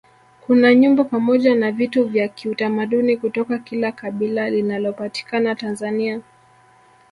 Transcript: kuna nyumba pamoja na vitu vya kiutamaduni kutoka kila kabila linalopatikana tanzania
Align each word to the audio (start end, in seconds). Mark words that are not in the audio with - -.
kuna 0.45 0.75
nyumba 0.75 1.03
pamoja 1.03 1.55
na 1.55 1.71
vitu 1.71 2.07
vya 2.07 2.27
kiutamaduni 2.27 3.17
kutoka 3.17 3.59
kila 3.59 3.91
kabila 3.91 4.49
linalopatikana 4.49 5.55
tanzania 5.55 6.21